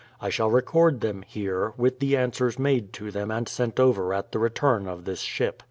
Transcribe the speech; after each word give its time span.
I 0.19 0.31
shall 0.31 0.49
record 0.49 1.01
them 1.01 1.21
here, 1.21 1.73
with 1.77 1.99
the 1.99 2.17
answers 2.17 2.57
made 2.57 2.91
to 2.93 3.11
them 3.11 3.29
and 3.29 3.47
sent 3.47 3.79
over 3.79 4.15
at 4.15 4.31
the 4.31 4.39
return 4.39 4.87
of 4.87 5.05
this 5.05 5.19
ship. 5.21 5.59